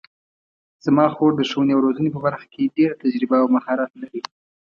[0.85, 4.21] زما خور د ښوونې او روزنې په برخه کې ډېره تجربه او مهارت لري